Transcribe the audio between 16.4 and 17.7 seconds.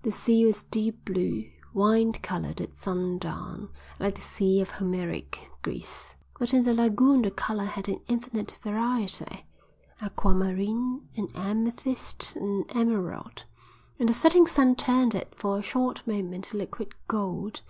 to liquid gold.